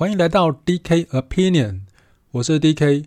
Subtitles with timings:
[0.00, 1.80] 欢迎来到 DK Opinion，
[2.30, 3.04] 我是 DK。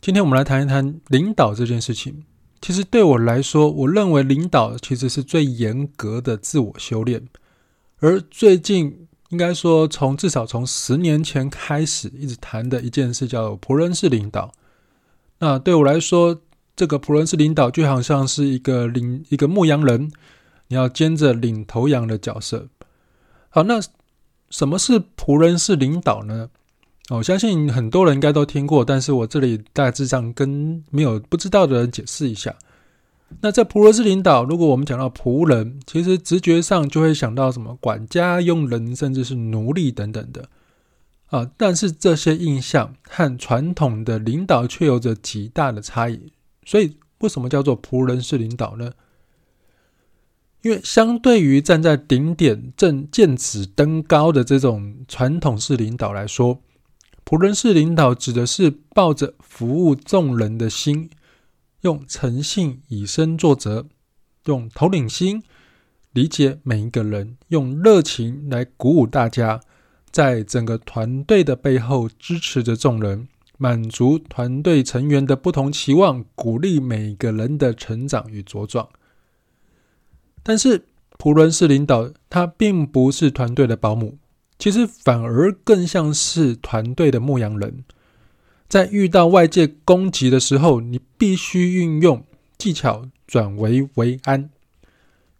[0.00, 2.22] 今天我们来谈一谈领导这件事情。
[2.60, 7.26] 其实对我来说，我认为领导其实是最严格的自我修炼。
[7.98, 14.52] 而最近应该说，从至少从十年前开始一直谈的一件事，叫仆人式领导。
[15.40, 16.40] 那对我来说，
[16.76, 20.12] 这个仆人式领导就好像是一个领一个牧羊人，
[20.68, 22.68] 你要兼着领头羊的角色。
[23.48, 23.80] 好，那
[24.52, 26.50] 什么是仆人式领导呢？
[27.08, 32.54] 我相信很多人应该都听过，但是我这里大致上跟没有不知道的人解释一下。
[33.40, 40.46] 那在仆人式领导，如果我们讲到仆人，其实直觉上就会想到什么管家、佣人，甚至是奴隶等等的
[41.28, 41.50] 啊。
[41.56, 46.30] 但是这些印象和传统的领导却有着极大的差异。
[46.66, 48.92] 所以，为什么叫做仆人式领导呢？
[50.62, 56.60] 因为相对于站在顶点正见指登高的这种传统式领导来说，
[57.24, 61.10] 仆人式领导指的是抱着服务众人的心，
[61.80, 63.86] 用诚信以身作则，
[64.44, 65.42] 用头领心
[66.12, 69.60] 理解每一个人，用热情来鼓舞大家，
[70.12, 73.26] 在整个团队的背后支持着众人，
[73.58, 78.88] 满足团队成员的不同期望，鼓励每个人的成长与茁壮。
[80.42, 80.86] 但是，
[81.18, 84.18] 仆人式领导，他并不是团队的保姆，
[84.58, 87.84] 其实反而更像是团队的牧羊人。
[88.68, 92.24] 在遇到外界攻击的时候，你必须运用
[92.58, 94.48] 技巧转危为安；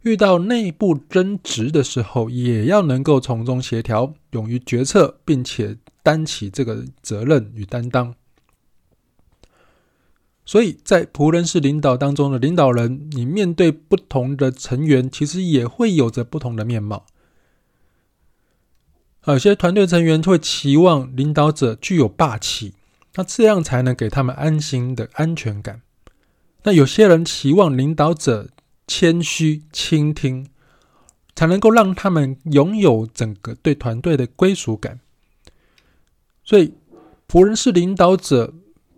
[0.03, 8.13] 遇到内部争执的时候，也要能够从中协调，勇于决策，并且担起这个责任与担当。
[10.45, 17.05] 所以在仆人式领导当中的领导人，你面对不同的成员，其实也会有着不同的面貌。
[19.25, 22.73] 有些团队成员会期望领导者具有霸气，
[23.15, 25.81] 那这样才能给他们安心的安全感。
[26.63, 28.49] 那有些人期望领导者
[28.85, 30.49] 谦虚倾听，
[31.33, 34.99] 才能够让他们拥有整个对团队的归属感。
[36.43, 36.73] 所以，
[37.29, 38.53] 仆人式领导者。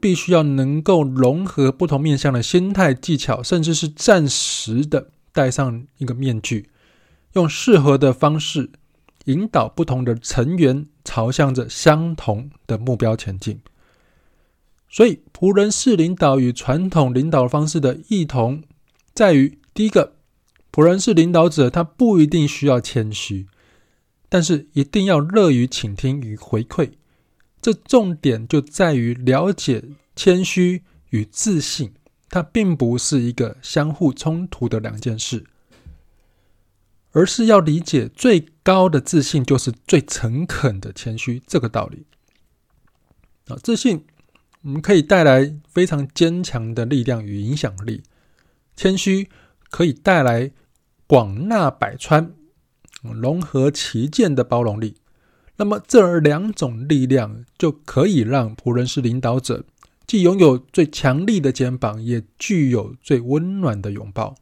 [0.05, 6.69] 必须要能够融合不同面向的心态、技巧，甚至是暂时的戴上一个面具，
[7.33, 8.69] 用适合的方式
[9.23, 13.59] 引导不同的成员朝向着相同的目标前进。
[14.87, 18.61] 所以，仆人式领导与传统领导方式的异同
[19.15, 20.13] 在于：第一个，
[20.71, 23.47] 仆人式领导者他不一定需要谦虚，
[24.29, 26.91] 但是一定要乐于倾听与回馈。
[27.65, 29.83] 这重点就在于了解
[30.15, 31.95] 谦虚与自信，
[32.29, 35.43] 它并不是一个相互冲突的两件事，
[37.09, 42.05] 而是要理解最高的自信就是最诚恳的谦虚这个道理。
[43.47, 44.05] 啊，自信
[44.61, 48.03] 我们可以带来非常坚强的力量与影响力，
[48.75, 49.27] 谦虚
[49.71, 50.51] 可以带来
[51.07, 52.31] 广纳百川、
[53.01, 54.97] 融合其间的包容力。
[55.57, 59.63] 那么这两种力量就可以让仆人是领导者
[60.05, 64.35] 既拥有最强力的肩膀，也具有最温暖的拥抱。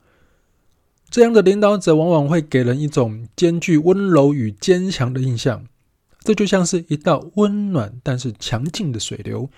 [1.11, 5.65] 这样的领导者往往会给人一种兼具温柔与坚强的印象。
[6.21, 9.51] 这就像是一道温暖但是强劲的水流，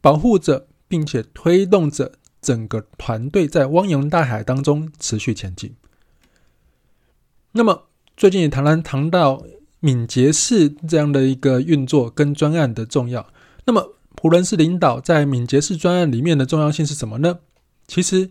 [0.00, 5.74] 保护着并且推动着整个团队在汪洋大海当中持续前进。
[7.50, 9.42] 那么最近也谈谈谈到。
[9.84, 13.26] 敏捷式这样的一个运作跟专案的重要，
[13.64, 17.40] 那么仆人式领导在敏捷式专案里面的重要性是什么呢？
[17.88, 18.30] 其实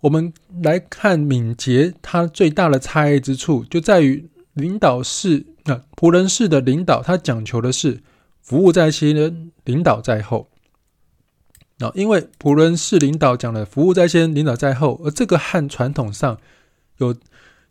[0.00, 8.02] 我们来看敏捷，它最大的差异之处就在于领导式啊，仆人式的领导，它讲求的是
[8.42, 10.48] 服务在先，领导在后。
[11.78, 16.40] 啊，因为仆人式领导讲的服务在先，领导在后，而这个和传统上
[16.96, 17.14] 有。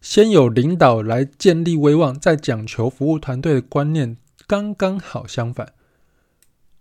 [0.04, 5.72] 先有领导来建立威望，再讲求服务团队的观念，刚刚好相反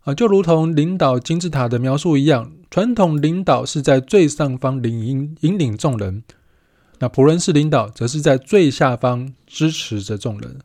[0.00, 0.12] 啊！
[0.12, 6.25] 就如同领导金字塔的描述一样，传统领导是在最上方领引引领众人，
[6.99, 10.58] 那仆人式领导则是在最下方支持着众人。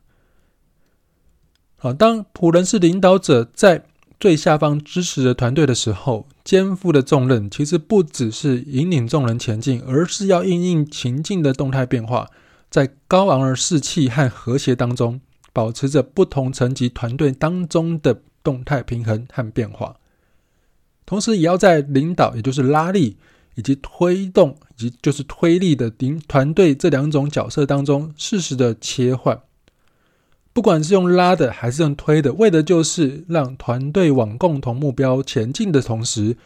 [1.76, 3.84] 好，当仆人式领导者在
[4.18, 12.26] 最下方支持着团队的时候，肩负的重任其实不只是引领众人前进，而是要因应情境的动态变化。
[12.70, 15.20] 在高昂而士气和和谐当中，
[15.52, 19.96] 保持着不同层级团队当中的动态平衡和变化，
[21.06, 23.16] 同时也要在领导，也就是拉力，
[23.54, 29.40] 以及推动，以及就是推力的领团队这两种角色当中适时的切换。
[30.52, 36.36] 不管是用拉的还是用推的，为的就是让团队往共同目标前进的同时，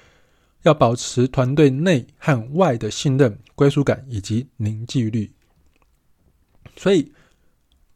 [0.62, 5.32] 要保持团队内和外的信任、归属感以及凝聚力。
[6.76, 7.12] 所以，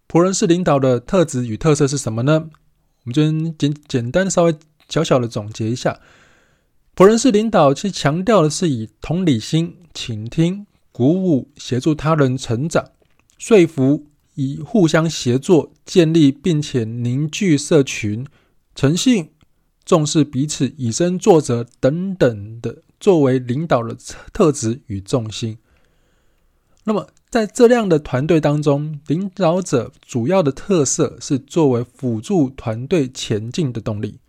[0.08, 2.50] 仆人式领导的特质与特色是什么呢？
[3.04, 3.22] 我们就
[3.58, 4.54] 简简单稍微
[4.88, 6.00] 小小的总结一下。
[6.94, 12.90] 仆人式领导其实强调的是以同理心、倾听、鼓舞、协助他人成长、
[13.38, 18.26] 说服，以互相协作建立并且凝聚社群、
[18.74, 19.30] 诚信、
[19.84, 23.96] 重视彼此、以身作则等等的作为领导的
[24.32, 25.58] 特质与重心。
[26.84, 34.20] 那么，在这样的团队当中，领导者主要的特色是作为辅助团队前进的动力，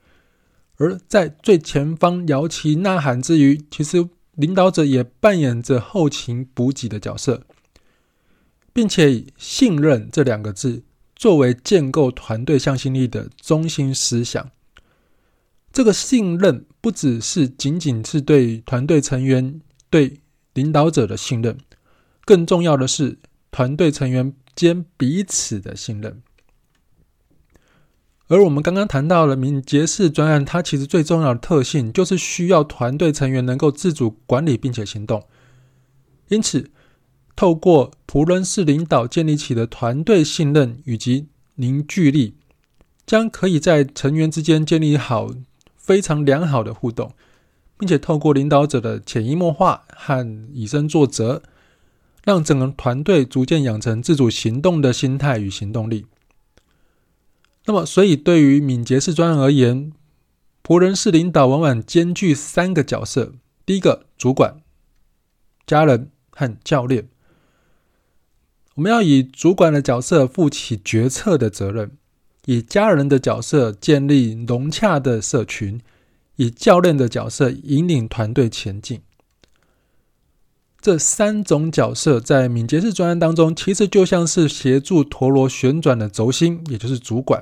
[0.77, 7.43] 而在最前方摇旗呐喊之余，其实领导者也扮演着后勤补给的角色，
[8.73, 10.83] 并且以信任这两个字
[11.15, 14.51] 作为建构团队向心力的中心思想。
[15.71, 20.19] 这个信任不只是仅仅是对团队成员、对
[20.53, 21.57] 领导者的信任。
[22.27, 23.19] 更重要的是，
[23.51, 26.21] 团队成员间彼此的信任。
[28.27, 35.23] 而我们刚刚谈到了敏捷式专案，它其实最重要的特性就是需要团队成员能够自主管理并且行动。
[36.27, 36.69] 因此，
[37.37, 42.35] 透过仆人式领导建立起的团队信任以及凝聚力，
[43.05, 45.33] 将可以在成员之间建立好
[45.77, 47.13] 非常良好的互动，
[47.79, 51.41] 并且透过领导者的潜移默化和以身作则。
[52.27, 56.07] 让整个团队逐渐养成自主行动的心态与行动力。
[57.67, 59.93] 那么，所以对于敏捷式专案而言，
[60.61, 63.35] 仆人式领导往往兼具三个角色：
[63.65, 64.57] 第一个，主管、
[65.65, 67.07] 家人和教练。
[68.75, 71.91] 我们要以主管的角色负起决策的责任，
[72.43, 75.79] 以家人的角色建立融洽的社群，
[76.35, 78.99] 以教练的角色引领团队前进。
[80.87, 87.41] 这三种角色在敏捷式专案当中，其实就像是协助陀螺旋转的轴心，也就是主管；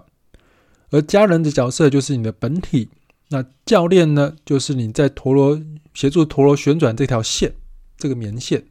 [0.89, 2.89] 而家人的角色就是你的本体，
[3.29, 5.61] 那教练呢，就是你在陀螺
[5.93, 7.53] 协助陀螺旋转这条线，
[7.99, 8.65] 这个棉线。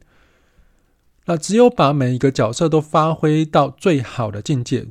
[1.27, 4.87] 那只有把每一个角色都发挥到最好的境界，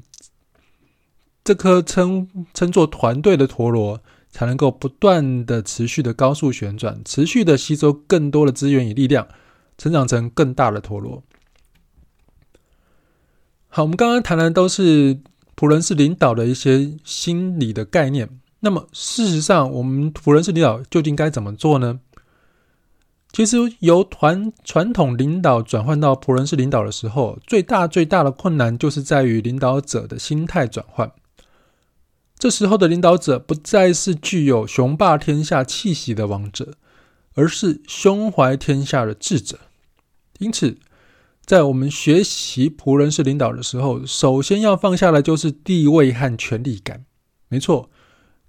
[1.44, 4.00] 这颗称称作团队的陀螺，
[4.30, 9.28] 才能够不断的持续的高速旋转，持续的吸收更多的资源与力量。
[9.76, 11.22] 成长成更大的陀螺。
[13.68, 15.20] 好，我们刚刚谈的都是
[15.56, 18.28] 仆人式领导的一些心理的概念。
[18.60, 22.00] 那么，事实上，我们仆人式领导究竟该怎么做呢？
[23.32, 31.10] 其实，由团传统领导转换到仆人式领导的时候，最大最大的困难就是在于领导者的心态转换。
[32.38, 36.74] 这时候的领导者不再是具有雄霸天下气息的王者。
[37.34, 39.58] 而是胸怀天下的智者。
[40.38, 40.78] 因此，
[41.44, 47.04] 在我们学习仆人式领导的时候，首先要放下的就是地位和权力感。
[47.48, 47.88] 没错，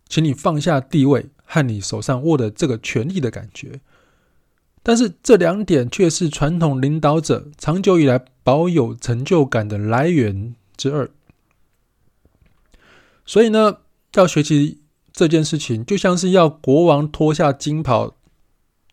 [0.10, 3.82] 请你放下地位和你手上握的这个权力的感觉。
[4.82, 11.10] 但是这两点却是传统领导者长久以来保有成就感的来源之二。
[13.26, 13.78] 所以呢，
[14.14, 18.16] 要学习这件事情，就像是要国王脱下金袍。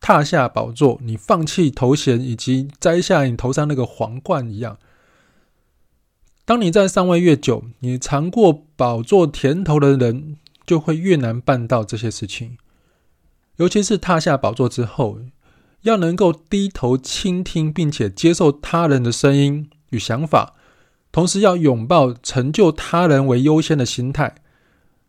[0.02, 4.76] 踏下宝座，你放弃头衔以及摘下你头上那个皇冠一样。
[6.44, 12.59] 当你在上位越久，你尝过宝座甜头的人就会越难办到这些事情。
[13.56, 15.21] 尤其是踏下宝座之后，
[15.82, 20.54] 要能够低头倾听并且接受他人的声音与想法，
[21.12, 24.35] 同时要拥抱成就他人为优先的心态。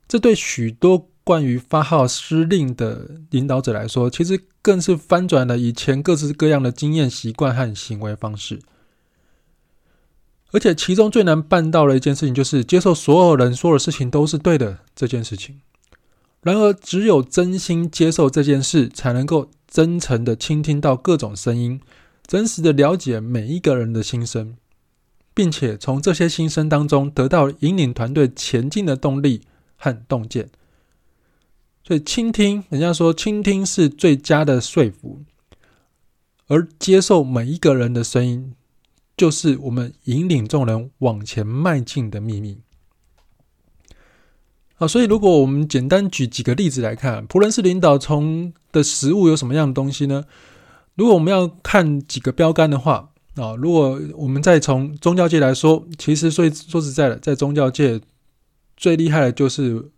[0.07, 8.59] 这对许多关于发号施令的领导者来说，其实更是翻转了以前各式各样的经验、习惯和行为方式。
[10.51, 15.61] 而且，其中最难办到的一件事情，就是接受所有人说的事情都是对的这件事情。
[16.41, 21.81] 然而，只有真心接受这件事，才能够真诚地倾听到各种声音，
[22.27, 24.55] 真实地了解每一个人的心声，
[25.33, 29.41] 并且从这些心声当中得到引领团队前进的动力
[29.77, 30.49] 和洞见。
[31.85, 35.21] 所以，倾听，人家说倾听是最佳的说服，
[36.47, 38.53] 而接受每一个人的声音，
[39.17, 42.59] 就是我们引领众人往前迈进的秘密。
[44.75, 50.23] 好，所以如果我们简单举几个例子来看，仆人式领导从的实务有什么样的东西呢？
[50.95, 57.99] 如果我们要看几个标杆的话，啊，如果我们再从宗教界来说，其实说说实在的，在宗教界
[58.77, 59.89] 最厉害的就是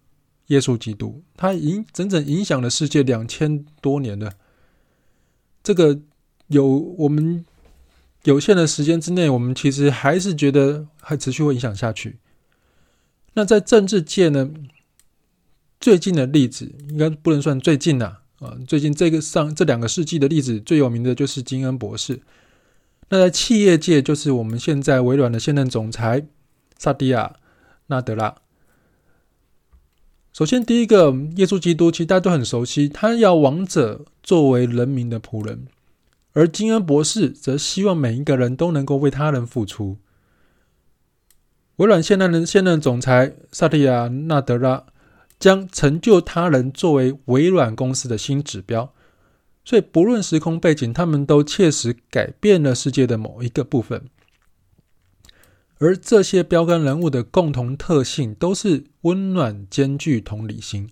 [0.48, 4.34] 耶稣基督，他影整整影响了世界两千多年了。
[5.64, 6.00] 这个
[6.48, 7.46] 有我们
[8.24, 12.18] 有限的时间之内，我们其实还是觉得还持续会影响下去。
[13.34, 14.52] 那在政治界呢？
[15.78, 22.22] 最近的例子应该不能算最近呐，啊，最近这个上这两个世纪的例子最有名的就是金恩博士。
[23.10, 26.26] 那在企业界，就是我们现在微软的现任总裁
[26.78, 27.28] 萨蒂亚·
[27.88, 28.36] 纳德拉。
[30.36, 35.68] 首先，第一个耶稣基督，其实大家都很熟悉，他要王者作为人民的仆人，
[36.34, 39.96] 而金恩博士则希望每一个人都能够为他人付出。
[41.78, 44.84] 微软现任的现任总裁萨蒂亚·纳德拉
[45.40, 48.94] 将成就他人作为微软公司的新指标，
[49.64, 54.10] 所以不论时空背景，他们都切实改变了世界的某一个部分。
[55.78, 60.90] 而这些标杆人物的共同特性都是温暖、兼具同理心，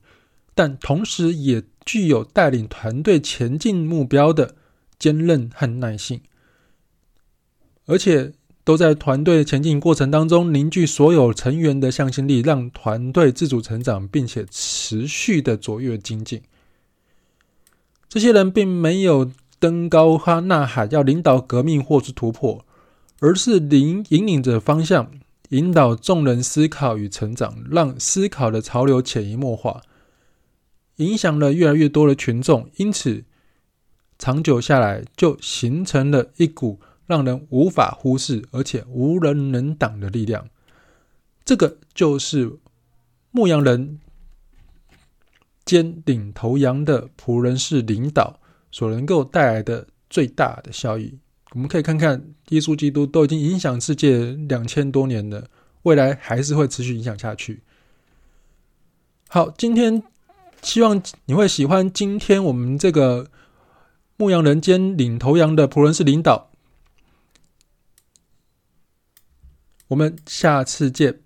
[0.53, 4.55] 但同时也具有带领团队前进目标的
[4.99, 6.21] 坚韧和耐性，
[7.85, 8.33] 而且。
[8.65, 16.41] 都在团队前进过程当中凝聚所有成员的向心力，让团队自主成长，并且持续的卓越精进。
[18.07, 22.65] 这些人并没有登高哈呐喊，要领导革命或是突破，
[23.23, 25.09] 而是领引领着方向，
[25.47, 29.81] 引导众人思考与成长，让思考的潮流潜移默化，
[30.97, 32.69] 影响了越来越多的群众。
[32.75, 33.23] 因此，
[34.19, 36.81] 长久下来，就形成了一股。
[37.05, 40.47] 让人无法忽视，而且无人能挡的力量，
[41.43, 42.59] 这个就是
[43.29, 43.99] 牧羊人
[45.65, 48.39] 兼领头羊的仆人式领导
[48.71, 51.19] 所能够带来的最大的效益。
[51.53, 55.47] 我们可以看看，耶稣基督都已经影响世界两千多年了，
[55.83, 57.61] 未来还是会持续影响下去。
[59.29, 60.03] 好，今天
[60.61, 63.29] 希望你会喜欢今天我们这个
[64.17, 66.51] 牧羊人兼领头羊的仆人式领导。
[69.87, 71.22] 我们下次见。